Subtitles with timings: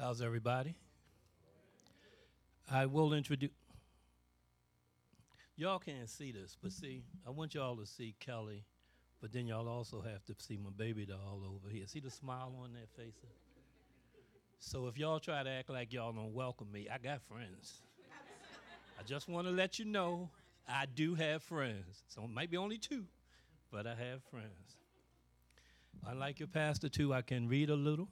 [0.00, 0.74] How's everybody?
[2.70, 3.50] I will introduce.
[5.56, 8.64] Y'all can't see this, but see, I want y'all to see Kelly,
[9.20, 11.86] but then y'all also have to see my baby doll over here.
[11.86, 13.36] See the smile on their faces?
[14.58, 17.82] So if y'all try to act like y'all don't welcome me, I got friends.
[18.98, 20.30] I just want to let you know
[20.66, 22.04] I do have friends.
[22.08, 23.04] So maybe only two,
[23.70, 24.78] but I have friends.
[26.06, 28.08] Unlike your pastor, too, I can read a little,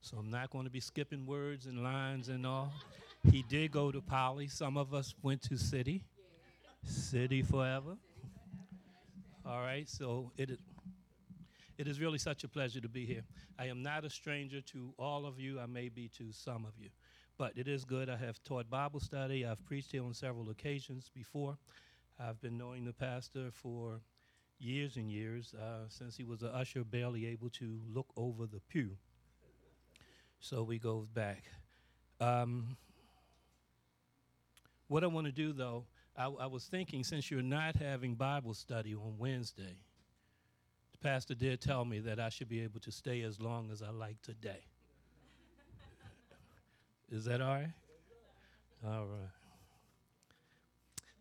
[0.00, 2.72] so I'm not going to be skipping words and lines and all.
[3.30, 4.48] He did go to Poly.
[4.48, 6.04] Some of us went to City.
[6.84, 7.96] City forever.
[9.44, 10.58] All right, so it is,
[11.76, 13.24] it is really such a pleasure to be here.
[13.58, 16.72] I am not a stranger to all of you, I may be to some of
[16.78, 16.88] you,
[17.36, 18.08] but it is good.
[18.08, 21.58] I have taught Bible study, I've preached here on several occasions before.
[22.18, 24.00] I've been knowing the pastor for
[24.58, 28.60] years and years, uh, since he was an usher, barely able to look over the
[28.68, 28.90] pew.
[30.40, 31.44] So we go back.
[32.18, 32.76] Um,
[34.88, 35.84] what I want to do, though,
[36.16, 39.76] I, I, was thinking since you're not having Bible study on Wednesday,
[40.92, 43.82] the pastor did tell me that I should be able to stay as long as
[43.82, 44.64] I like today.
[47.10, 47.72] Is that all right?
[48.84, 49.30] All right.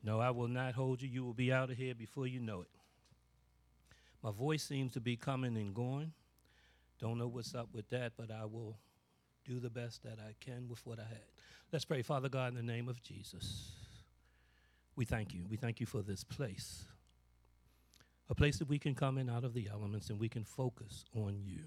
[0.01, 1.09] No, I will not hold you.
[1.09, 2.69] You will be out of here before you know it.
[4.23, 6.13] My voice seems to be coming and going.
[6.99, 8.77] Don't know what's up with that, but I will
[9.49, 11.25] do the best that I can with what I had.
[11.73, 12.03] Let's pray.
[12.03, 13.71] Father God, in the name of Jesus,
[14.95, 15.45] we thank you.
[15.49, 16.85] We thank you for this place,
[18.29, 21.03] a place that we can come in out of the elements and we can focus
[21.15, 21.63] on you.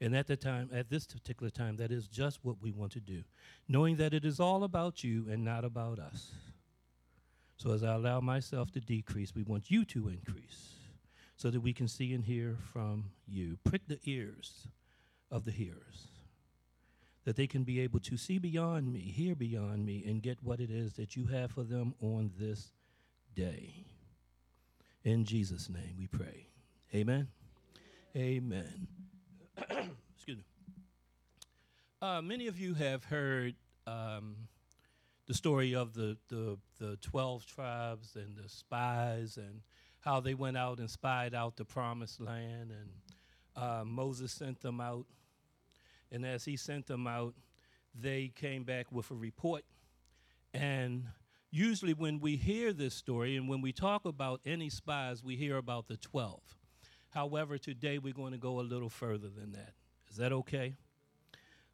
[0.00, 3.00] And at the time, at this particular time, that is just what we want to
[3.00, 3.24] do,
[3.68, 6.32] knowing that it is all about you and not about us.
[7.56, 10.74] So as I allow myself to decrease, we want you to increase
[11.36, 13.58] so that we can see and hear from you.
[13.64, 14.68] Prick the ears
[15.30, 16.08] of the hearers,
[17.24, 20.60] that they can be able to see beyond me, hear beyond me, and get what
[20.60, 22.72] it is that you have for them on this
[23.34, 23.86] day.
[25.02, 26.48] In Jesus' name we pray.
[26.94, 27.28] Amen.
[28.16, 28.88] Amen.
[30.14, 30.44] Excuse me.
[32.00, 33.54] Uh, many of you have heard
[33.86, 34.36] um,
[35.26, 39.60] the story of the, the, the 12 tribes and the spies and
[40.00, 42.90] how they went out and spied out the promised land, and
[43.56, 45.06] uh, Moses sent them out.
[46.14, 47.34] And as he sent them out,
[47.92, 49.64] they came back with a report.
[50.54, 51.06] And
[51.50, 55.56] usually, when we hear this story and when we talk about any spies, we hear
[55.56, 56.40] about the 12.
[57.10, 59.74] However, today we're going to go a little further than that.
[60.08, 60.76] Is that okay?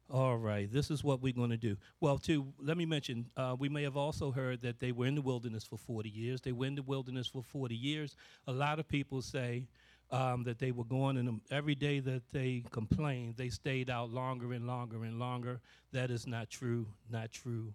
[0.09, 1.77] All right, this is what we're going to do.
[1.99, 5.13] Well, to let me mention, uh, we may have also heard that they were in
[5.13, 6.41] the wilderness for 40 years.
[6.41, 8.15] They were in the wilderness for 40 years.
[8.47, 9.67] A lot of people say
[10.11, 14.53] um, that they were going, and every day that they complained, they stayed out longer
[14.53, 15.61] and longer and longer.
[15.93, 17.73] That is not true, not true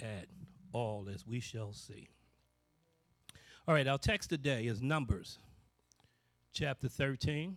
[0.00, 0.26] at
[0.72, 2.08] all, as we shall see.
[3.68, 5.38] All right, our text today is Numbers
[6.52, 7.56] chapter 13.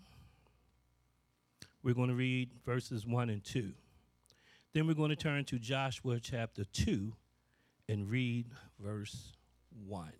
[1.83, 3.71] We're going to read verses 1 and 2.
[4.73, 7.13] Then we're going to turn to Joshua chapter 2
[7.87, 8.47] and read
[8.79, 9.33] verse
[9.85, 10.11] 1.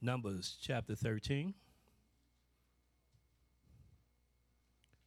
[0.00, 1.54] Numbers chapter 13.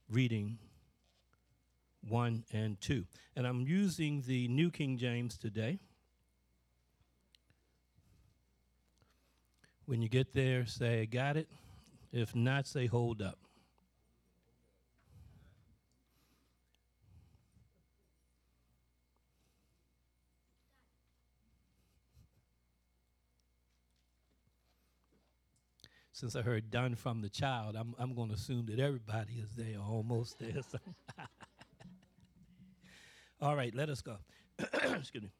[0.09, 0.59] Reading
[2.07, 3.05] 1 and 2.
[3.35, 5.79] And I'm using the New King James today.
[9.85, 11.47] When you get there, say, Got it.
[12.11, 13.44] If not, say, Hold up.
[26.15, 29.49] Since I heard done from the child, I'm, I'm going to assume that everybody is
[29.57, 30.61] there, almost there.
[30.71, 30.77] So.
[33.41, 34.15] All right, let us go.
[34.59, 35.31] Excuse me.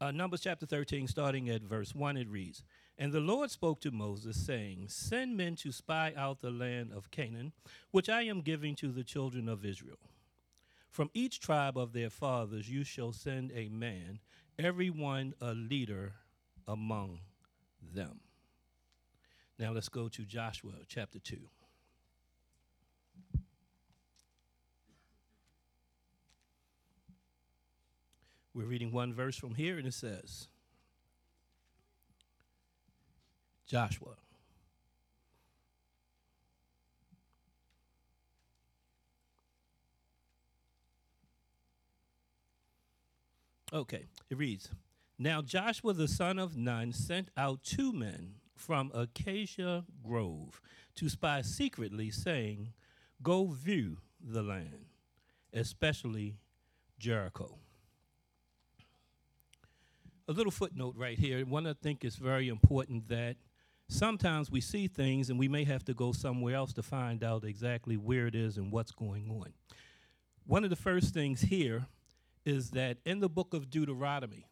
[0.00, 2.62] Uh, Numbers chapter 13, starting at verse 1, it reads
[2.98, 7.10] And the Lord spoke to Moses, saying, Send men to spy out the land of
[7.10, 7.52] Canaan,
[7.90, 9.98] which I am giving to the children of Israel.
[10.88, 14.20] From each tribe of their fathers you shall send a man,
[14.56, 16.12] every one a leader
[16.68, 17.22] among
[17.82, 18.20] them.
[19.58, 21.38] Now let's go to Joshua chapter 2.
[28.52, 30.48] We're reading one verse from here, and it says,
[33.66, 34.16] Joshua.
[43.72, 44.70] Okay, it reads
[45.18, 50.60] Now Joshua the son of Nun sent out two men from Acacia Grove
[50.96, 52.72] to spy secretly, saying,
[53.22, 54.86] Go view the land.
[55.52, 56.36] especially
[56.98, 57.58] Jericho.
[60.28, 61.44] A little footnote right here.
[61.46, 63.36] One, I think is very important that
[63.88, 67.44] sometimes we see things and we may have to go somewhere else to find out
[67.44, 69.52] exactly where it is and what's going on.
[70.44, 71.86] One of the first things here
[72.44, 74.46] is that in the book of Deuteronomy,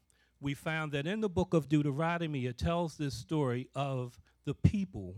[0.44, 5.17] we found that in the book of Deuteronomy, it tells this story of the people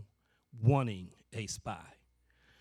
[0.63, 1.83] wanting a spy.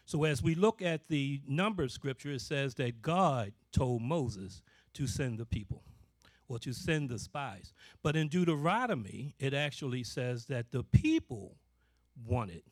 [0.04, 4.62] So as we look at the number scripture, it says that God told Moses
[4.94, 5.84] to send the people
[6.48, 7.72] or to send the spies.
[8.02, 11.58] But in Deuteronomy, it actually says that the people
[12.24, 12.62] wanted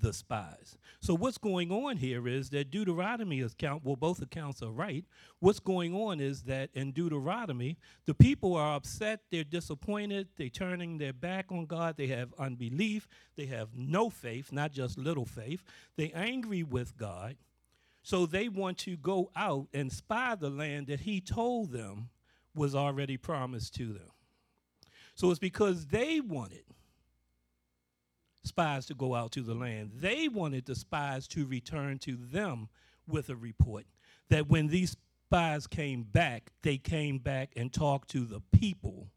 [0.00, 0.76] the spies.
[1.00, 5.04] So what's going on here is that Deuteronomy account, well, both accounts are right.
[5.38, 10.98] What's going on is that in Deuteronomy, the people are upset, they're disappointed, they're turning
[10.98, 15.62] their back on God, they have unbelief, they have no faith, not just little faith.
[15.96, 17.36] They're angry with God.
[18.02, 22.08] So they want to go out and spy the land that he told them
[22.54, 24.10] was already promised to them.
[25.14, 26.64] So it's because they wanted
[28.42, 29.92] spies to go out to the land.
[29.96, 32.68] They wanted the spies to return to them
[33.06, 33.84] with a report
[34.28, 34.96] that when these
[35.26, 39.08] spies came back, they came back and talked to the people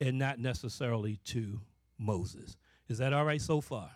[0.00, 1.60] and not necessarily to
[1.98, 2.56] Moses.
[2.88, 3.90] Is that all right so far?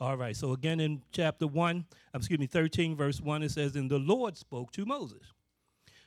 [0.00, 3.76] All right, so again in chapter 1, um, excuse me, 13, verse 1, it says,
[3.76, 5.32] And the Lord spoke to Moses.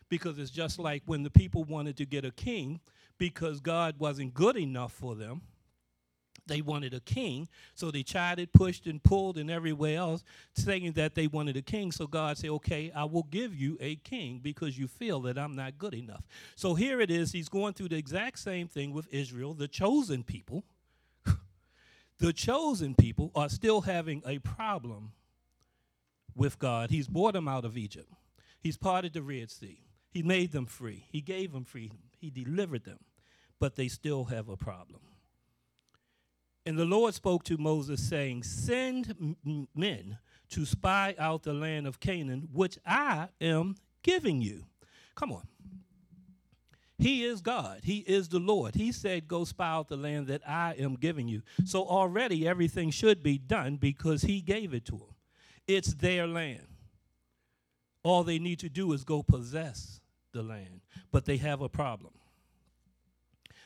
[0.10, 2.82] Because it's just like when the people wanted to get a king
[3.18, 5.42] because God wasn't good enough for them
[6.48, 7.48] they wanted a king.
[7.74, 11.92] So they chided, pushed, and pulled, and everywhere else, saying that they wanted a king.
[11.92, 15.56] So God said, Okay, I will give you a king because you feel that I'm
[15.56, 16.24] not good enough.
[16.56, 17.32] So here it is.
[17.32, 20.64] He's going through the exact same thing with Israel, the chosen people.
[22.20, 25.12] the chosen people are still having a problem
[26.36, 26.90] with God.
[26.92, 28.12] He's brought them out of Egypt,
[28.60, 32.84] He's parted the Red Sea, He made them free, He gave them freedom, He delivered
[32.84, 33.00] them,
[33.60, 35.02] but they still have a problem.
[36.66, 39.36] And the Lord spoke to Moses, saying, Send
[39.76, 40.18] men
[40.50, 44.66] to spy out the land of Canaan, which I am giving you.
[45.16, 45.48] Come on.
[46.98, 47.82] He is God.
[47.84, 48.76] He is the Lord.
[48.76, 51.44] He said, Go spy out the land that I am giving you.
[51.66, 55.16] So already everything should be done because He gave it to them.
[55.68, 56.68] It's their land.
[58.04, 60.00] All they need to do is go possess
[60.32, 60.82] the land.
[61.12, 62.14] But they have a problem.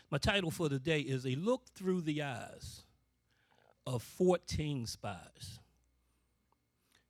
[0.10, 2.84] My title for the day is A Look Through the Eyes
[3.90, 5.60] of 14 spies.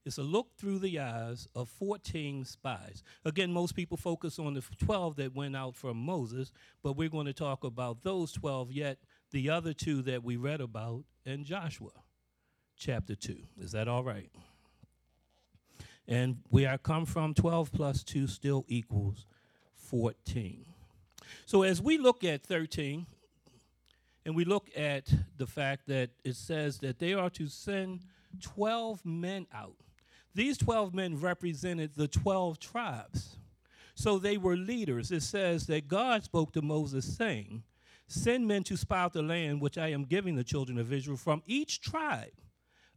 [0.05, 3.03] It's a look through the eyes of 14 spies.
[3.25, 7.25] Again, most people focus on the 12 that went out from Moses, but we're going
[7.25, 8.97] to talk about those 12 yet,
[9.31, 11.91] the other two that we read about in Joshua
[12.77, 13.35] chapter 2.
[13.59, 14.31] Is that all right?
[16.07, 19.25] And we are come from 12 plus 2 still equals
[19.75, 20.65] 14.
[21.45, 23.05] So as we look at 13,
[24.25, 28.01] and we look at the fact that it says that they are to send
[28.41, 29.75] 12 men out.
[30.35, 33.37] These 12 men represented the 12 tribes.
[33.95, 35.11] So they were leaders.
[35.11, 37.63] It says that God spoke to Moses, saying,
[38.07, 41.17] Send men to spy out the land which I am giving the children of Israel.
[41.17, 42.31] From each tribe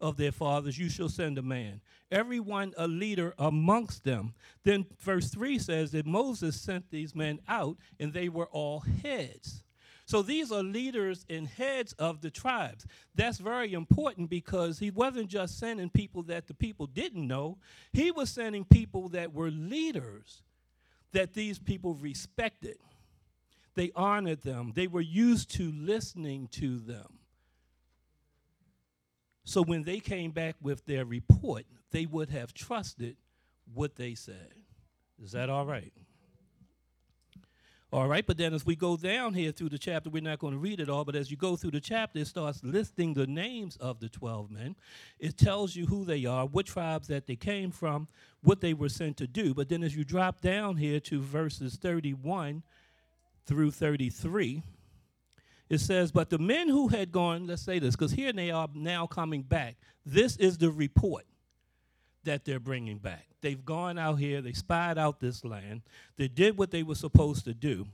[0.00, 1.80] of their fathers you shall send a man,
[2.11, 4.35] everyone a leader amongst them.
[4.64, 9.62] Then verse 3 says that Moses sent these men out, and they were all heads.
[10.04, 12.87] So these are leaders and heads of the tribes.
[13.14, 17.59] That's very important because he wasn't just sending people that the people didn't know,
[17.92, 20.42] he was sending people that were leaders
[21.12, 22.76] that these people respected.
[23.75, 27.18] They honored them, they were used to listening to them.
[29.44, 33.16] So when they came back with their report, they would have trusted
[33.73, 34.52] what they said.
[35.23, 35.92] Is that all right?
[37.92, 40.54] All right, but then as we go down here through the chapter, we're not going
[40.54, 43.26] to read it all, but as you go through the chapter, it starts listing the
[43.26, 44.76] names of the 12 men.
[45.18, 48.08] It tells you who they are, what tribes that they came from,
[48.42, 49.52] what they were sent to do.
[49.52, 52.62] But then as you drop down here to verses 31
[53.44, 54.62] through 33,
[55.68, 58.70] it says, But the men who had gone, let's say this, because here they are
[58.75, 59.76] now coming back.
[60.06, 61.26] This is the report
[62.24, 63.26] that they're bringing back.
[63.40, 65.82] They've gone out here, they spied out this land,
[66.16, 67.86] they did what they were supposed to do,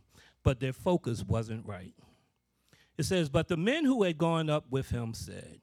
[0.43, 1.95] but their focus wasn't right.
[2.99, 5.61] It says, But the men who had gone up with him said,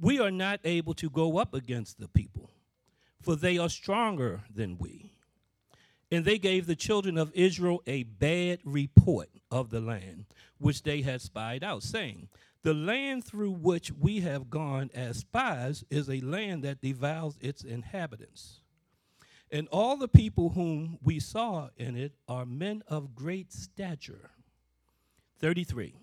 [0.00, 2.50] We are not able to go up against the people,
[3.20, 5.12] for they are stronger than we.
[6.10, 10.24] And they gave the children of Israel a bad report of the land
[10.58, 12.28] which they had spied out, saying,
[12.62, 17.62] the land through which we have gone as spies is a land that devours its
[17.62, 18.60] inhabitants.
[19.50, 24.30] And all the people whom we saw in it are men of great stature.
[25.40, 25.94] 33.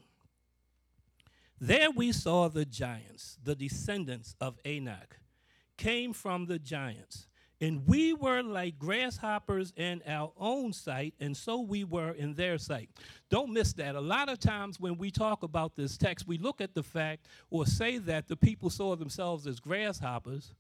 [1.59, 5.19] There we saw the giants, the descendants of Anak,
[5.77, 7.27] came from the giants.
[7.61, 12.57] And we were like grasshoppers in our own sight, and so we were in their
[12.57, 12.89] sight.
[13.29, 13.95] Don't miss that.
[13.95, 17.27] A lot of times when we talk about this text, we look at the fact
[17.49, 20.53] or say that the people saw themselves as grasshoppers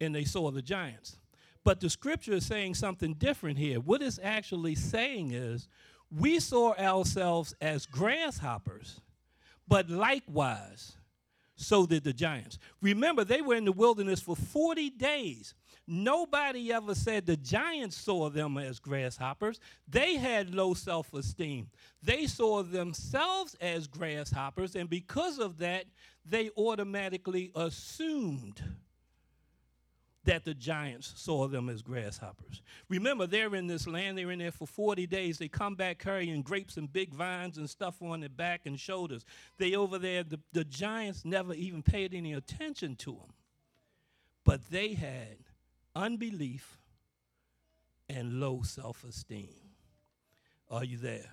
[0.00, 1.18] and they saw the giants.
[1.64, 3.80] But the scripture is saying something different here.
[3.80, 5.68] What it's actually saying is
[6.10, 9.00] we saw ourselves as grasshoppers
[9.68, 10.96] but likewise,
[11.56, 12.58] so did the giants.
[12.80, 15.54] Remember, they were in the wilderness for 40 days.
[15.86, 19.58] Nobody ever said the giants saw them as grasshoppers.
[19.88, 21.70] They had low self esteem.
[22.02, 25.86] They saw themselves as grasshoppers, and because of that,
[26.24, 28.62] they automatically assumed
[30.24, 32.62] that the giants saw them as grasshoppers.
[32.88, 35.38] Remember, they're in this land, they're in there for 40 days.
[35.38, 39.24] They come back carrying grapes and big vines and stuff on their back and shoulders.
[39.58, 43.34] They over there, the, the giants never even paid any attention to them.
[44.44, 45.38] But they had
[45.94, 46.78] unbelief
[48.08, 49.54] and low self esteem.
[50.70, 51.30] Are you there?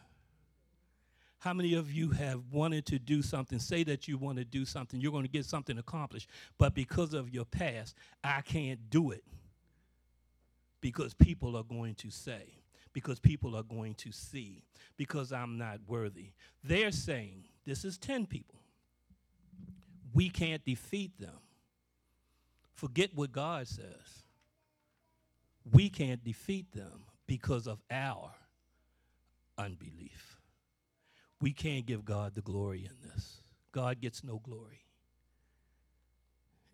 [1.40, 4.66] How many of you have wanted to do something, say that you want to do
[4.66, 9.12] something, you're going to get something accomplished, but because of your past, I can't do
[9.12, 9.24] it?
[10.82, 12.60] Because people are going to say,
[12.92, 14.64] because people are going to see,
[14.98, 16.32] because I'm not worthy.
[16.62, 18.60] They're saying, this is 10 people.
[20.14, 21.40] We can't defeat them.
[22.74, 24.24] Forget what God says.
[25.72, 28.32] We can't defeat them because of our
[29.58, 30.40] unbelief
[31.42, 33.42] we can't give God the glory in this.
[33.72, 34.82] God gets no glory.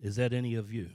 [0.01, 0.89] Is that any of you?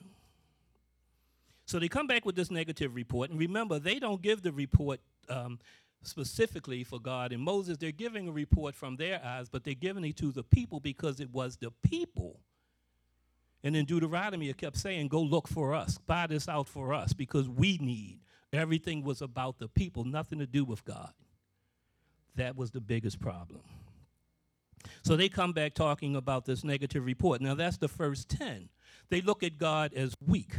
[1.67, 3.31] So they come back with this negative report.
[3.31, 5.61] And remember, they don't give the report um,
[6.03, 7.77] specifically for God and Moses.
[7.77, 11.21] They're giving a report from their eyes, but they're giving it to the people because
[11.21, 12.41] it was the people.
[13.63, 17.13] And in Deuteronomy, it kept saying, Go look for us, buy this out for us,
[17.13, 18.21] because we need.
[18.53, 21.13] Everything was about the people, nothing to do with God.
[22.37, 23.61] That was the biggest problem.
[25.03, 27.41] So they come back talking about this negative report.
[27.41, 28.69] Now, that's the first 10.
[29.11, 30.55] They look at God as weak.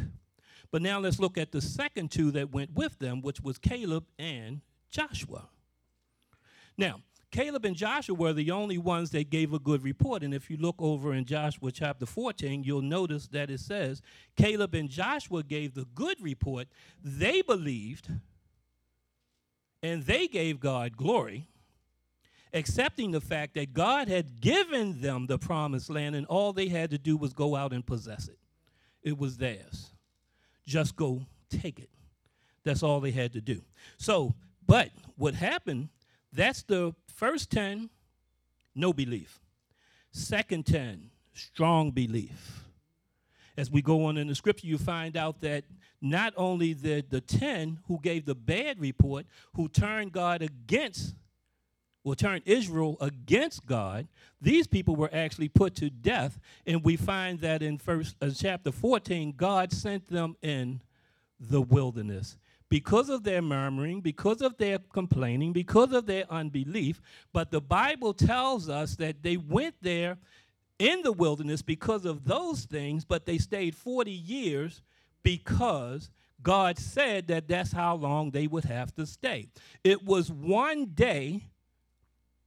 [0.71, 4.05] But now let's look at the second two that went with them, which was Caleb
[4.17, 5.49] and Joshua.
[6.77, 10.21] Now, Caleb and Joshua were the only ones that gave a good report.
[10.21, 14.01] And if you look over in Joshua chapter 14, you'll notice that it says
[14.35, 16.67] Caleb and Joshua gave the good report.
[17.01, 18.09] They believed
[19.81, 21.47] and they gave God glory
[22.53, 26.91] accepting the fact that God had given them the promised land and all they had
[26.91, 28.37] to do was go out and possess it.
[29.03, 29.91] It was theirs.
[30.65, 31.89] Just go take it.
[32.63, 33.61] That's all they had to do.
[33.97, 34.33] So,
[34.65, 35.89] but what happened,
[36.31, 37.87] that's the first 10,
[38.73, 39.39] no belief.
[40.11, 42.63] Second 10, strong belief.
[43.55, 45.63] As we go on in the scripture, you find out that
[46.01, 51.13] not only the, the 10 who gave the bad report, who turned God against
[52.03, 54.07] will turn Israel against God,
[54.41, 56.39] these people were actually put to death.
[56.65, 60.81] And we find that in first uh, chapter 14, God sent them in
[61.39, 62.35] the wilderness
[62.71, 67.01] because of their murmuring, because of their complaining, because of their unbelief.
[67.33, 70.17] But the Bible tells us that they went there
[70.79, 74.81] in the wilderness because of those things, but they stayed 40 years
[75.21, 76.09] because
[76.41, 79.49] God said that that's how long they would have to stay.
[79.83, 81.41] It was one day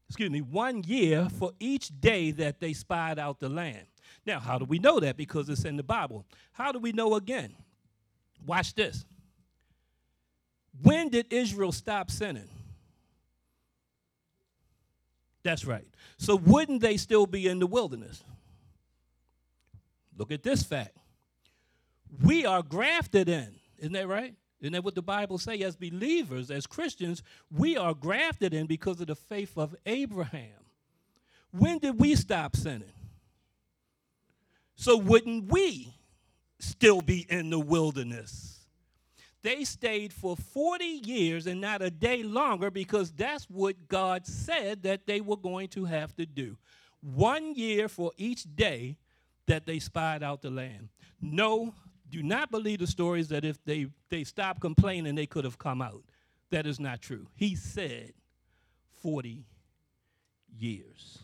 [0.09, 3.87] excuse me, one year for each day that they spied out the land.
[4.26, 5.16] Now, how do we know that?
[5.16, 6.25] Because it's in the Bible.
[6.52, 7.54] How do we know again?
[8.47, 9.04] Watch this.
[10.83, 12.49] When did Israel stop sinning?
[15.43, 15.87] That's right.
[16.16, 18.25] So, wouldn't they still be in the wilderness?
[20.16, 20.97] Look at this fact.
[22.23, 23.54] We are grafted in.
[23.78, 24.35] Isn't that right?
[24.61, 25.61] Isn't that what the Bible say?
[25.61, 30.64] As believers, as Christians, we are grafted in because of the faith of Abraham.
[31.50, 32.93] When did we stop sinning?
[34.76, 35.95] So wouldn't we
[36.59, 38.54] still be in the wilderness?
[39.45, 44.85] They stayed for 40 years and not a day longer because that's what God said
[44.85, 46.57] that they were going to have to do.
[47.03, 48.97] One year for each day
[49.47, 50.89] that they spied out the land.
[51.21, 51.75] No
[52.11, 55.83] do not believe the stories that if they, they stopped complaining, they could have come
[55.83, 56.05] out.
[56.51, 57.27] That is not true.
[57.35, 58.13] He said
[59.03, 59.45] 40
[60.59, 61.19] years.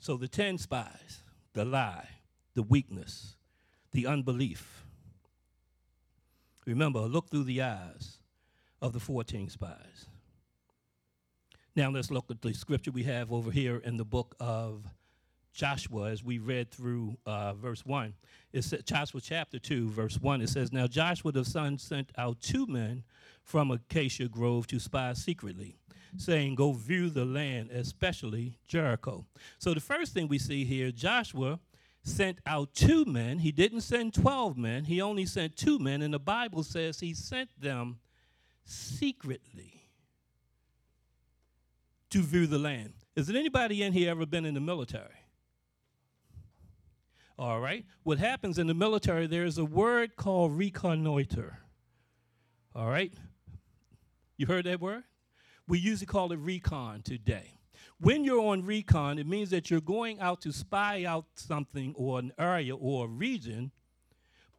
[0.00, 1.22] So the 10 spies,
[1.52, 2.08] the lie,
[2.54, 3.36] the weakness,
[3.92, 4.84] the unbelief,
[6.66, 8.18] Remember, look through the eyes
[8.80, 10.06] of the 14 spies.
[11.74, 14.84] Now let's look at the scripture we have over here in the book of
[15.52, 18.14] Joshua as we read through uh, verse 1.
[18.52, 22.40] It says, Joshua chapter 2, verse 1, it says, Now Joshua the son sent out
[22.40, 23.04] two men
[23.42, 25.76] from Acacia Grove to spy secretly,
[26.16, 29.26] saying, Go view the land, especially Jericho.
[29.58, 31.58] So the first thing we see here, Joshua
[32.02, 33.38] sent out two men.
[33.38, 37.14] He didn't send 12 men, he only sent two men, and the Bible says he
[37.14, 37.98] sent them
[38.64, 39.86] secretly
[42.10, 42.92] to view the land.
[43.16, 45.08] Is there anybody in here ever been in the military?
[47.38, 47.84] All right.
[48.02, 51.58] What happens in the military, there's a word called reconnoiter.
[52.74, 53.12] All right.
[54.36, 55.04] You heard that word?
[55.66, 57.58] We usually call it recon today.
[58.02, 62.18] When you're on recon, it means that you're going out to spy out something or
[62.18, 63.70] an area or a region,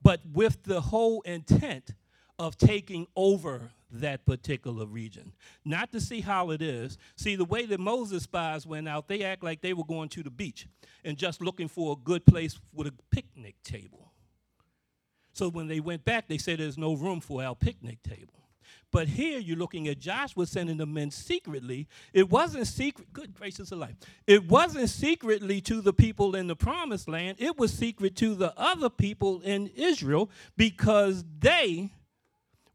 [0.02, 1.94] but with the whole intent
[2.40, 5.34] of taking over that particular region.
[5.66, 6.98] Not to see how it is.
[7.18, 10.24] See, the way that Moses spies went out, they act like they were going to
[10.24, 10.66] the beach
[11.04, 14.14] and just looking for a good place with a picnic table.
[15.34, 18.43] So when they went back, they said there's no room for our picnic table.
[18.92, 21.88] But here you're looking at Joshua sending the men secretly.
[22.14, 23.96] It wasn't secret, good gracious of life.
[24.28, 28.54] It wasn't secretly to the people in the promised land, it was secret to the
[28.58, 31.92] other people in Israel because they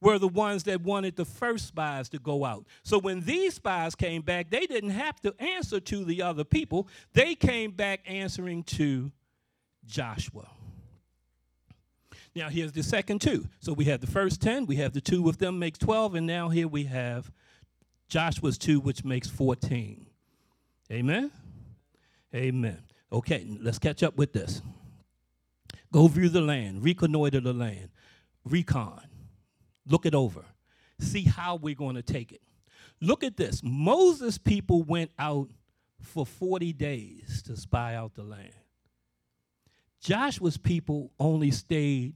[0.00, 2.66] were the ones that wanted the first spies to go out.
[2.83, 6.88] So when these spies came back, they didn't have to answer to the other people,
[7.14, 9.11] they came back answering to
[9.87, 10.49] Joshua.
[12.38, 13.49] Now here's the second two.
[13.59, 16.26] So we have the first 10, we have the two with them makes 12, and
[16.26, 17.33] now here we have
[18.09, 20.07] Joshua's two, which makes 14.
[20.92, 21.33] Amen?
[22.33, 22.78] Amen.
[23.12, 24.62] Okay, let's catch up with this.
[25.92, 27.88] Go view the land, reconnoiter the land,
[28.44, 29.01] recon
[29.88, 30.44] look it over,
[31.01, 32.42] see how we're going to take it.
[33.01, 35.48] Look at this Moses' people went out
[36.01, 38.53] for 40 days to spy out the land.
[40.01, 42.14] Joshua's people only stayed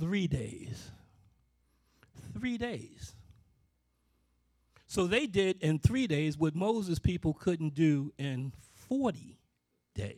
[0.00, 0.90] three days.
[2.32, 3.14] Three days.
[4.86, 8.52] So they did in three days what Moses' people couldn't do in
[8.88, 9.38] 40
[9.94, 10.16] days.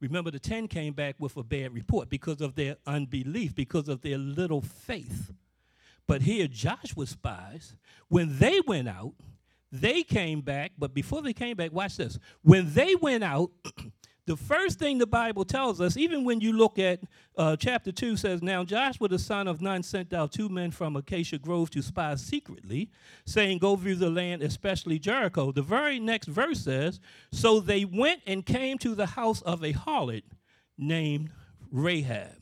[0.00, 4.00] Remember, the 10 came back with a bad report because of their unbelief, because of
[4.00, 5.30] their little faith.
[6.06, 7.76] But here, Joshua's spies,
[8.08, 9.12] when they went out,
[9.70, 12.18] they came back, but before they came back, watch this.
[12.42, 13.50] When they went out,
[14.30, 17.00] the first thing the Bible tells us, even when you look at
[17.36, 20.94] uh, chapter 2, says, Now Joshua the son of Nun sent out two men from
[20.94, 22.92] Acacia Grove to spy secretly,
[23.26, 25.50] saying, Go view the land, especially Jericho.
[25.50, 27.00] The very next verse says,
[27.32, 30.22] So they went and came to the house of a harlot
[30.78, 31.32] named
[31.72, 32.36] Rahab.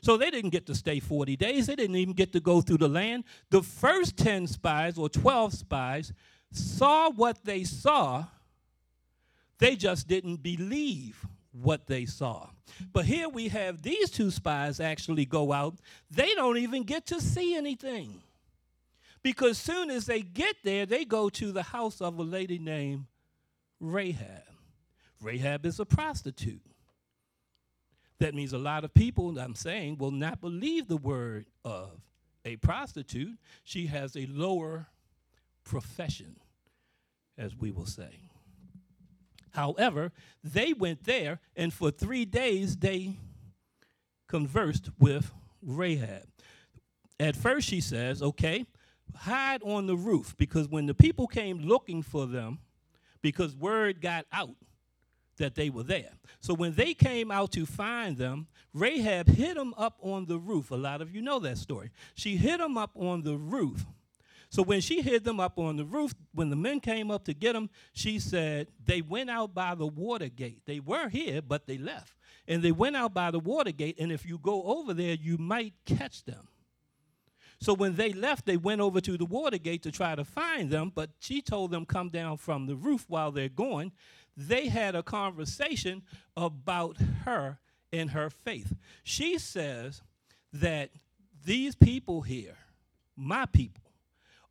[0.00, 1.66] So they didn't get to stay 40 days.
[1.66, 3.24] They didn't even get to go through the land.
[3.50, 6.14] The first 10 spies or 12 spies
[6.52, 8.24] saw what they saw
[9.62, 12.48] they just didn't believe what they saw.
[12.92, 15.76] But here we have these two spies actually go out.
[16.10, 18.22] They don't even get to see anything.
[19.22, 23.04] Because soon as they get there, they go to the house of a lady named
[23.78, 24.42] Rahab.
[25.20, 26.62] Rahab is a prostitute.
[28.18, 32.00] That means a lot of people, I'm saying, will not believe the word of
[32.44, 33.38] a prostitute.
[33.62, 34.88] She has a lower
[35.62, 36.34] profession,
[37.38, 38.31] as we will say.
[39.52, 40.12] However,
[40.42, 43.16] they went there, and for three days they
[44.26, 45.30] conversed with
[45.62, 46.26] Rahab.
[47.20, 48.66] At first, she says, okay,
[49.14, 52.58] hide on the roof, because when the people came looking for them,
[53.20, 54.56] because word got out
[55.36, 56.10] that they were there.
[56.40, 60.70] So when they came out to find them, Rahab hid them up on the roof.
[60.70, 61.90] A lot of you know that story.
[62.14, 63.84] She hid them up on the roof
[64.52, 67.32] so when she hid them up on the roof, when the men came up to
[67.32, 70.60] get them, she said they went out by the water gate.
[70.66, 72.12] They were here, but they left.
[72.46, 75.38] And they went out by the water gate, and if you go over there, you
[75.38, 76.48] might catch them.
[77.62, 80.68] So when they left, they went over to the water gate to try to find
[80.68, 83.90] them, but she told them come down from the roof while they're going.
[84.36, 86.02] They had a conversation
[86.36, 87.58] about her
[87.90, 88.74] and her faith.
[89.02, 90.02] She says
[90.52, 90.90] that
[91.42, 92.58] these people here,
[93.16, 93.91] my people,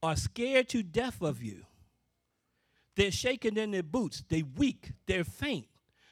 [0.04, 1.66] are scared to death of you.
[2.96, 4.24] They're shaking in their boots.
[4.28, 4.92] They're weak.
[5.06, 5.68] They're faint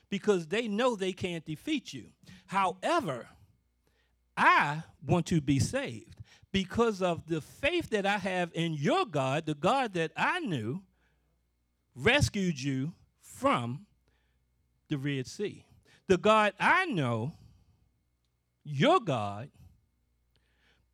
[0.09, 2.05] because they know they can't defeat you.
[2.47, 3.27] However,
[4.37, 6.21] I want to be saved
[6.51, 10.81] because of the faith that I have in your God, the God that I knew
[11.95, 13.85] rescued you from
[14.87, 15.65] the Red Sea.
[16.07, 17.33] The God I know,
[18.63, 19.49] your God,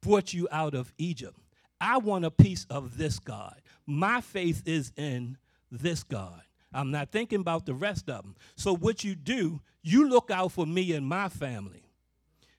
[0.01, 1.39] brought you out of Egypt.
[1.79, 3.61] I want a piece of this God.
[3.85, 5.37] My faith is in
[5.71, 6.41] this God.
[6.73, 8.35] I'm not thinking about the rest of them.
[8.55, 11.83] So, what you do, you look out for me and my family.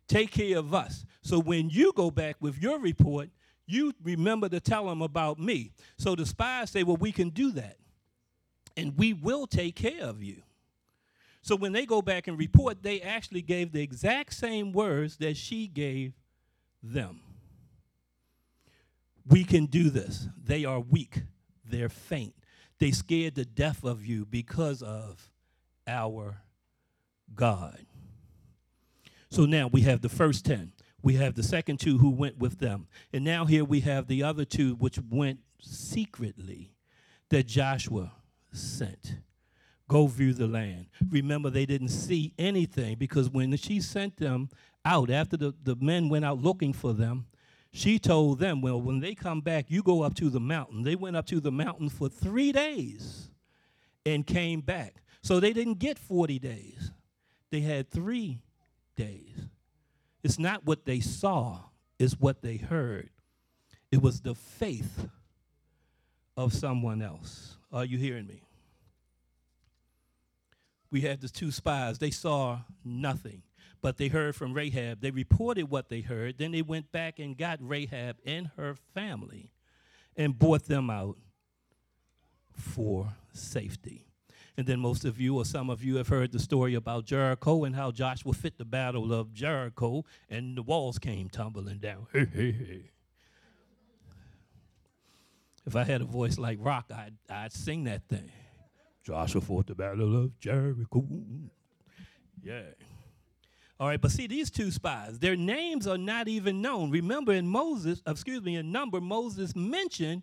[0.08, 1.04] Take care of us.
[1.22, 3.30] So, when you go back with your report,
[3.66, 5.72] you remember to tell them about me.
[5.98, 7.76] So the spies say, Well, we can do that.
[8.76, 10.42] And we will take care of you.
[11.42, 15.36] So when they go back and report, they actually gave the exact same words that
[15.36, 16.12] she gave
[16.82, 17.20] them.
[19.28, 20.28] We can do this.
[20.42, 21.22] They are weak,
[21.64, 22.34] they're faint.
[22.78, 25.30] They scared to death of you because of
[25.86, 26.42] our
[27.34, 27.86] God.
[29.30, 30.72] So now we have the first 10
[31.06, 32.88] we have the second two who went with them.
[33.12, 36.74] And now here we have the other two which went secretly
[37.30, 38.10] that Joshua
[38.52, 39.14] sent.
[39.88, 40.86] Go view the land.
[41.08, 44.48] Remember, they didn't see anything because when she sent them
[44.84, 47.26] out, after the, the men went out looking for them,
[47.76, 50.82] she told them, Well, when they come back, you go up to the mountain.
[50.82, 53.28] They went up to the mountain for three days
[54.06, 55.02] and came back.
[55.22, 56.90] So they didn't get 40 days,
[57.50, 58.40] they had three
[58.96, 59.48] days.
[60.22, 61.58] It's not what they saw,
[61.98, 63.10] it's what they heard.
[63.92, 65.06] It was the faith
[66.34, 67.58] of someone else.
[67.70, 68.42] Are you hearing me?
[70.96, 71.98] We had the two spies.
[71.98, 73.42] They saw nothing,
[73.82, 75.02] but they heard from Rahab.
[75.02, 76.38] They reported what they heard.
[76.38, 79.52] Then they went back and got Rahab and her family
[80.16, 81.18] and brought them out
[82.54, 84.06] for safety.
[84.56, 87.64] And then most of you, or some of you, have heard the story about Jericho
[87.64, 92.06] and how Joshua fit the battle of Jericho and the walls came tumbling down.
[92.14, 92.88] if
[95.74, 98.32] I had a voice like rock, I'd, I'd sing that thing.
[99.06, 101.06] Joshua fought the battle of Jericho.
[102.42, 102.62] Yeah.
[103.78, 106.90] All right, but see, these two spies, their names are not even known.
[106.90, 110.22] Remember, in Moses, uh, excuse me, in number, Moses mentioned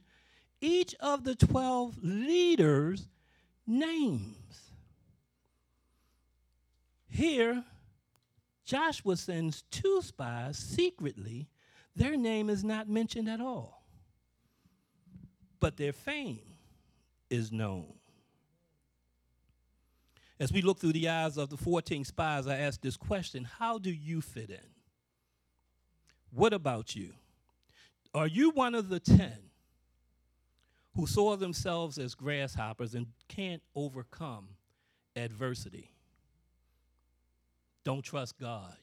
[0.59, 3.07] each of the 12 leaders
[3.65, 4.71] names.
[7.07, 7.63] Here,
[8.65, 11.47] Joshua sends two spies secretly.
[11.95, 13.85] Their name is not mentioned at all,
[15.61, 16.57] but their fame
[17.29, 17.93] is known.
[20.39, 23.77] As we look through the eyes of the 14 spies, I ask this question How
[23.77, 24.69] do you fit in?
[26.31, 27.13] What about you?
[28.13, 29.31] Are you one of the 10
[30.95, 34.49] who saw themselves as grasshoppers and can't overcome
[35.15, 35.91] adversity.
[37.83, 38.75] Don't trust God.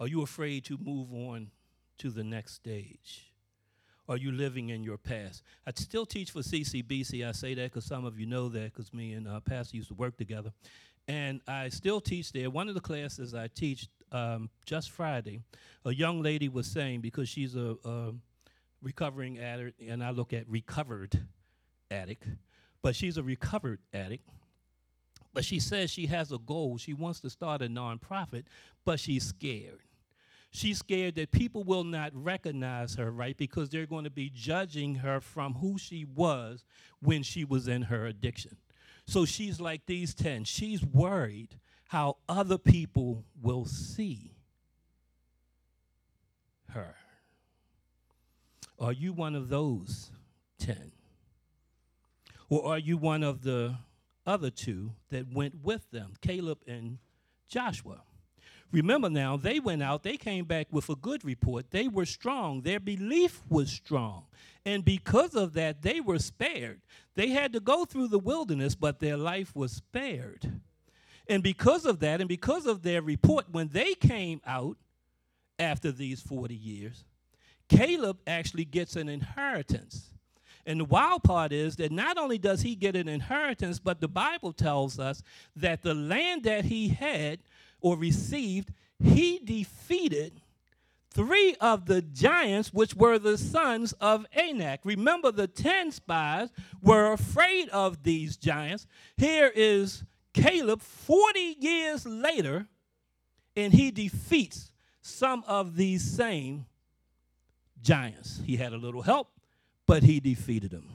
[0.00, 1.50] Are you afraid to move on
[1.98, 3.30] to the next stage?
[4.08, 5.42] Are you living in your past?
[5.66, 7.26] I still teach for CCBC.
[7.26, 9.88] I say that because some of you know that because me and uh, Pastor used
[9.88, 10.52] to work together.
[11.08, 12.50] And I still teach there.
[12.50, 15.40] One of the classes I teach um, just Friday,
[15.84, 18.12] a young lady was saying, because she's a, a
[18.82, 21.26] recovering addict, and I look at recovered
[21.90, 22.26] addict,
[22.82, 24.28] but she's a recovered addict.
[25.32, 26.78] But she says she has a goal.
[26.78, 28.44] She wants to start a nonprofit,
[28.84, 29.80] but she's scared.
[30.54, 33.36] She's scared that people will not recognize her, right?
[33.36, 36.64] Because they're going to be judging her from who she was
[37.00, 38.56] when she was in her addiction.
[39.04, 40.44] So she's like these 10.
[40.44, 44.30] She's worried how other people will see
[46.70, 46.94] her.
[48.78, 50.12] Are you one of those
[50.60, 50.92] 10?
[52.48, 53.74] Or are you one of the
[54.24, 56.98] other two that went with them, Caleb and
[57.48, 58.02] Joshua?
[58.74, 61.70] Remember now, they went out, they came back with a good report.
[61.70, 64.24] They were strong, their belief was strong.
[64.66, 66.80] And because of that, they were spared.
[67.14, 70.60] They had to go through the wilderness, but their life was spared.
[71.28, 74.76] And because of that, and because of their report, when they came out
[75.56, 77.04] after these 40 years,
[77.68, 80.10] Caleb actually gets an inheritance.
[80.66, 84.08] And the wild part is that not only does he get an inheritance, but the
[84.08, 85.22] Bible tells us
[85.54, 87.38] that the land that he had
[87.84, 90.40] or received, he defeated
[91.10, 94.80] three of the giants, which were the sons of Anak.
[94.84, 96.48] Remember, the 10 spies
[96.80, 98.86] were afraid of these giants.
[99.18, 102.66] Here is Caleb 40 years later,
[103.54, 106.64] and he defeats some of these same
[107.82, 108.40] giants.
[108.46, 109.28] He had a little help,
[109.86, 110.88] but he defeated them.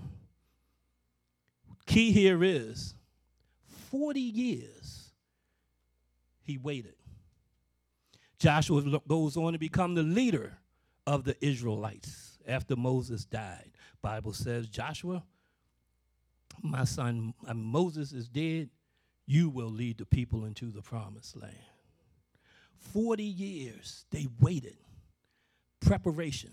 [1.85, 2.95] Key here is
[3.91, 4.98] 40 years
[6.49, 6.95] he waited.
[8.39, 10.57] Joshua goes on to become the leader
[11.05, 13.71] of the Israelites after Moses died.
[14.01, 15.23] Bible says, Joshua,
[16.61, 18.69] my son, uh, Moses is dead.
[19.25, 21.55] You will lead the people into the promised land.
[22.93, 24.77] 40 years they waited
[25.81, 26.51] Preparation.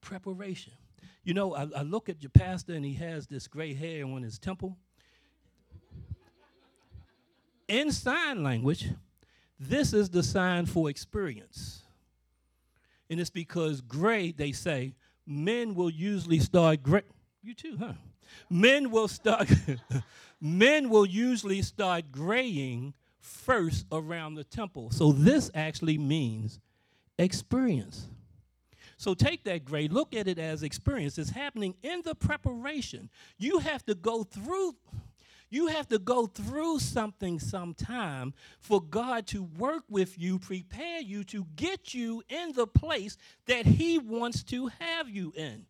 [0.00, 0.72] Preparation.
[1.24, 4.22] You know, I, I look at your pastor and he has this gray hair on
[4.22, 4.76] his temple.
[7.72, 8.90] In sign language,
[9.58, 11.80] this is the sign for experience.
[13.08, 14.94] And it's because gray, they say,
[15.26, 17.00] men will usually start gray.
[17.42, 17.94] You too, huh?
[18.50, 19.50] Men will start
[20.40, 24.90] men will usually start graying first around the temple.
[24.90, 26.60] So this actually means
[27.18, 28.06] experience.
[28.98, 31.16] So take that gray, look at it as experience.
[31.16, 33.08] It's happening in the preparation.
[33.38, 34.76] You have to go through
[35.52, 41.24] you have to go through something sometime for God to work with you, prepare you
[41.24, 45.66] to get you in the place that He wants to have you in.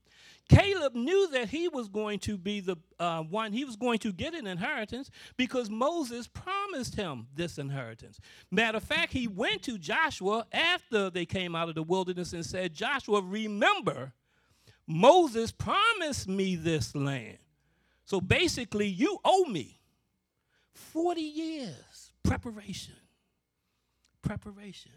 [0.49, 4.12] Caleb knew that he was going to be the uh, one, he was going to
[4.12, 8.21] get an inheritance because Moses promised him this inheritance.
[8.51, 12.45] Matter of fact, he went to Joshua after they came out of the wilderness and
[12.45, 14.12] said, Joshua, remember,
[14.87, 17.38] Moses promised me this land.
[18.05, 19.81] So basically, you owe me
[20.75, 22.95] 40 years preparation.
[24.23, 24.93] Preparation.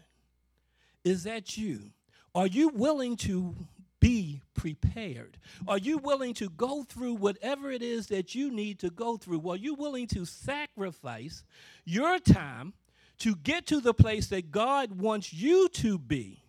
[1.04, 1.90] Is that you?
[2.34, 3.54] Are you willing to
[4.00, 5.38] be prepared?
[5.66, 9.48] Are you willing to go through whatever it is that you need to go through?
[9.48, 11.42] Are you willing to sacrifice
[11.84, 12.74] your time
[13.18, 16.42] to get to the place that God wants you to be?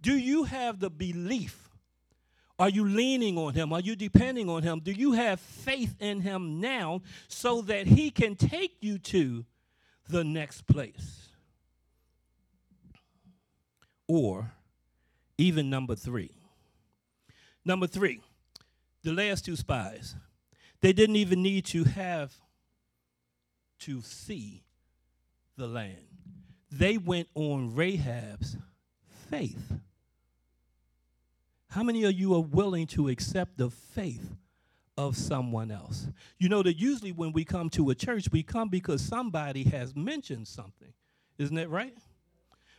[0.00, 1.63] Do you have the belief?
[2.58, 3.72] Are you leaning on Him?
[3.72, 4.80] Are you depending on Him?
[4.80, 9.44] Do you have faith in Him now so that He can take you to
[10.08, 11.28] the next place?
[14.06, 14.52] Or
[15.36, 16.30] even number three
[17.64, 18.20] Number three,
[19.02, 20.14] the last two spies.
[20.82, 22.34] They didn't even need to have
[23.80, 24.64] to see
[25.56, 25.96] the land.
[26.70, 28.58] They went on Rahab's
[29.30, 29.72] faith.
[31.74, 34.36] How many of you are willing to accept the faith
[34.96, 36.06] of someone else?
[36.38, 39.92] You know that usually when we come to a church, we come because somebody has
[39.96, 40.92] mentioned something.
[41.36, 41.92] Isn't that right?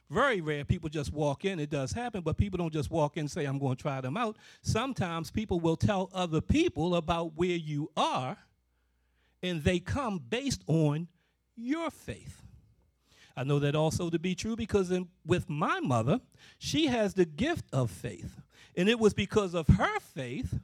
[0.09, 1.59] Very rare people just walk in.
[1.59, 3.99] It does happen, but people don't just walk in and say, I'm going to try
[3.99, 4.37] them out.
[4.61, 8.37] Sometimes people will tell other people about where you are,
[9.43, 11.09] and they come based on
[11.57, 12.44] your faith.
[13.37, 16.21] I know that also to be true because in, with my mother,
[16.57, 18.41] she has the gift of faith.
[18.77, 20.59] And it was because of her faith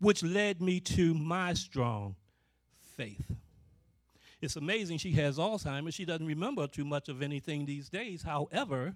[0.00, 2.14] which led me to my strong
[2.96, 3.32] faith.
[4.40, 5.94] It's amazing she has Alzheimer's.
[5.94, 8.22] She doesn't remember too much of anything these days.
[8.22, 8.94] However,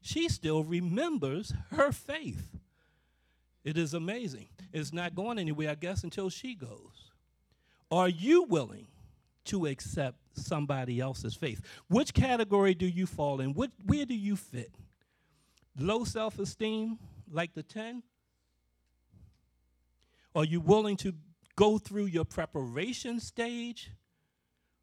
[0.00, 2.56] she still remembers her faith.
[3.64, 4.46] It is amazing.
[4.72, 7.10] It's not going anywhere, I guess, until she goes.
[7.90, 8.86] Are you willing
[9.46, 11.60] to accept somebody else's faith?
[11.88, 13.50] Which category do you fall in?
[13.50, 14.74] Where do you fit?
[15.78, 16.98] Low self esteem,
[17.30, 18.02] like the 10?
[20.34, 21.14] Are you willing to
[21.56, 23.90] go through your preparation stage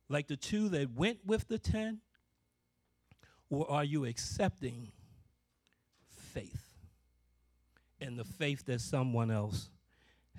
[0.07, 1.99] like the two that went with the ten?
[3.49, 4.91] Or are you accepting
[6.09, 6.73] faith
[7.99, 9.69] and the faith that someone else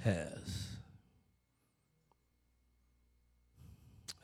[0.02, 0.78] has?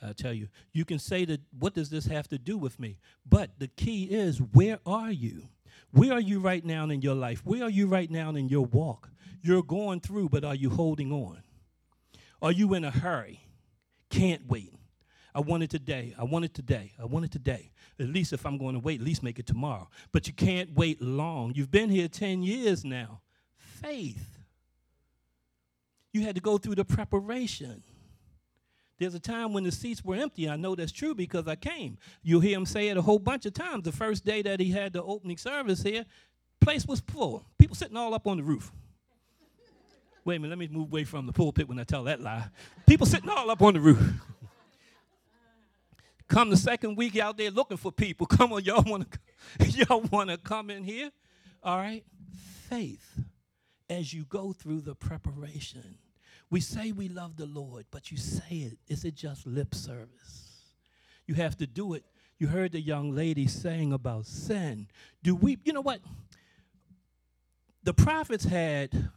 [0.03, 2.99] I tell you, you can say that, what does this have to do with me?
[3.29, 5.49] But the key is, where are you?
[5.91, 7.43] Where are you right now in your life?
[7.45, 9.11] Where are you right now in your walk?
[9.43, 11.43] You're going through, but are you holding on?
[12.41, 13.41] Are you in a hurry?
[14.11, 14.73] Can't wait.
[15.35, 16.15] I want it today.
[16.19, 16.93] I want it today.
[17.01, 17.71] I want it today.
[18.01, 19.89] At least if I'm going to wait, at least make it tomorrow.
[20.13, 21.53] But you can't wait long.
[21.55, 23.21] You've been here 10 years now.
[23.57, 24.39] Faith.
[26.13, 27.83] You had to go through the preparation.
[28.99, 30.49] There's a time when the seats were empty.
[30.49, 31.99] I know that's true because I came.
[32.23, 33.85] You'll hear him say it a whole bunch of times.
[33.85, 36.05] The first day that he had the opening service here,
[36.61, 37.45] place was full.
[37.59, 38.73] People sitting all up on the roof.
[40.25, 42.49] Wait a minute, let me move away from the pulpit when I tell that lie.
[42.87, 44.03] People sitting all up on the roof.
[46.27, 48.27] Come the second week out there looking for people.
[48.27, 49.19] Come on, y'all want to
[49.71, 51.11] y'all want to come in here?
[51.63, 52.05] All right?
[52.69, 53.21] Faith
[53.89, 55.97] as you go through the preparation.
[56.51, 58.79] We say we love the Lord, but you say it.
[58.89, 60.49] Is it just lip service?
[61.27, 62.05] You have to do it.
[62.39, 64.87] You heard the young lady saying about sin.
[65.23, 66.01] Do we, you know what?
[67.83, 69.11] The prophets had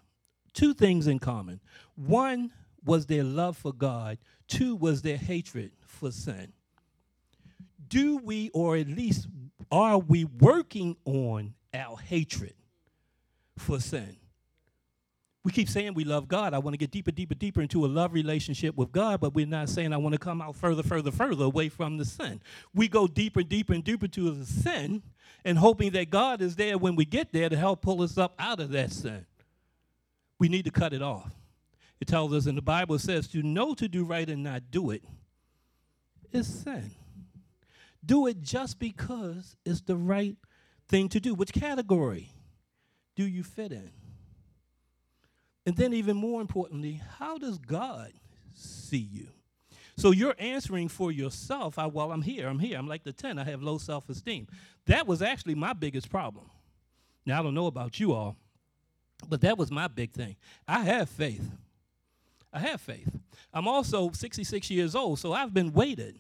[0.54, 1.62] two things in common.
[1.96, 2.52] One
[2.84, 4.18] was their love for God,
[4.48, 6.52] two was their hatred for sin
[7.92, 9.28] do we, or at least
[9.70, 12.54] are we working on our hatred
[13.58, 14.16] for sin?
[15.44, 16.54] We keep saying we love God.
[16.54, 19.48] I want to get deeper, deeper, deeper into a love relationship with God, but we're
[19.48, 22.42] not saying I want to come out further, further, further away from the sin.
[22.76, 25.02] We go deeper, and deeper, and deeper to the sin
[25.44, 28.36] and hoping that God is there when we get there to help pull us up
[28.38, 29.26] out of that sin.
[30.38, 31.34] We need to cut it off.
[32.00, 34.92] It tells us in the Bible, says, to know to do right and not do
[34.92, 35.04] it
[36.32, 36.92] is sin.
[38.04, 40.36] Do it just because it's the right
[40.88, 41.36] thing to do.
[41.36, 42.32] Which category
[43.16, 43.92] do you fit in?
[45.66, 48.12] And then, even more importantly, how does God
[48.54, 49.28] see you?
[49.96, 51.78] So you're answering for yourself.
[51.78, 52.48] I, well, I'm here.
[52.48, 52.78] I'm here.
[52.78, 53.38] I'm like the 10.
[53.38, 54.48] I have low self esteem.
[54.88, 56.50] That was actually my biggest problem.
[57.26, 58.36] Now, I don't know about you all,
[59.30, 60.38] but that was my big thing.
[60.68, 61.52] I have faith.
[62.52, 63.16] I have faith.
[63.54, 66.20] I'm also 66 years old, so I've been waited.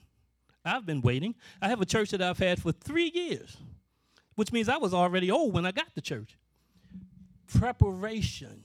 [0.63, 1.35] I've been waiting.
[1.61, 3.57] I have a church that I've had for three years,
[4.35, 6.37] which means I was already old when I got to church.
[7.47, 8.63] Preparation.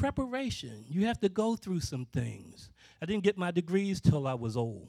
[0.00, 0.86] Preparation.
[0.88, 2.70] You have to go through some things.
[3.02, 4.88] I didn't get my degrees till I was old.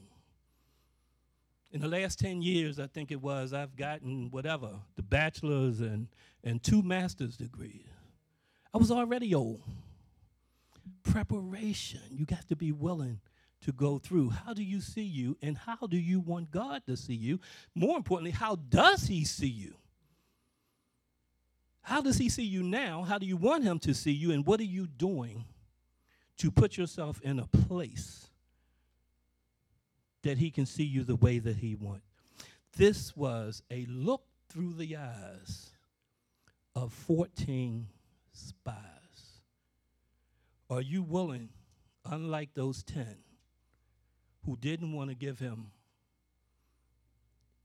[1.70, 6.08] In the last 10 years, I think it was, I've gotten whatever, the bachelor's and,
[6.42, 7.84] and two master's degrees.
[8.72, 9.60] I was already old
[11.02, 12.00] preparation.
[12.10, 13.20] You got to be willing
[13.66, 14.30] to go through.
[14.30, 17.38] How do you see you, and how do you want God to see you?
[17.74, 19.74] More importantly, how does He see you?
[21.82, 23.02] How does He see you now?
[23.02, 25.44] How do you want Him to see you, and what are you doing
[26.38, 28.28] to put yourself in a place
[30.22, 32.06] that He can see you the way that He wants?
[32.76, 35.70] This was a look through the eyes
[36.74, 37.86] of 14
[38.32, 38.76] spies.
[40.70, 41.50] Are you willing,
[42.04, 43.06] unlike those 10
[44.46, 45.70] who didn't want to give him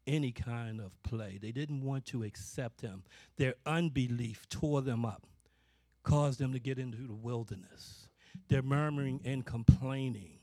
[0.08, 3.04] any kind of play, they didn't want to accept him,
[3.38, 5.28] their unbelief tore them up,
[6.04, 8.08] caused them to get into the wilderness,
[8.48, 10.40] their murmuring and complaining,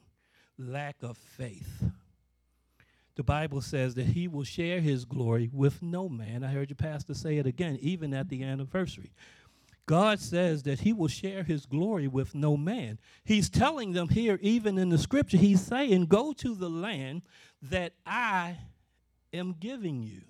[0.59, 1.85] lack of faith.
[3.17, 6.43] The Bible says that he will share his glory with no man.
[6.43, 9.13] I heard your pastor say it again, even at the anniversary.
[9.87, 12.99] God says that he will share his glory with no man.
[13.23, 17.23] He's telling them here, even in the scripture, he's saying, Go to the land
[17.63, 18.57] that I
[19.35, 20.23] am giving you.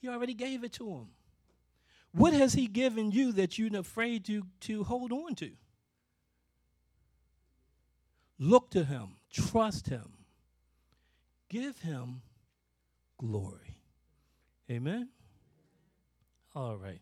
[0.00, 1.08] He already gave it to him.
[2.12, 5.50] What has he given you that you're afraid to, to hold on to?
[8.38, 10.12] Look to him, trust him,
[11.48, 12.22] give him
[13.18, 13.76] glory.
[14.70, 15.10] Amen.
[16.54, 17.00] All right.